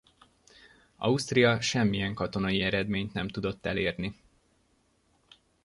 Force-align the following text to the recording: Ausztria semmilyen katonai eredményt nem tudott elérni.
Ausztria 0.97 1.61
semmilyen 1.61 2.13
katonai 2.15 2.61
eredményt 2.61 3.13
nem 3.13 3.27
tudott 3.27 3.65
elérni. 3.65 4.15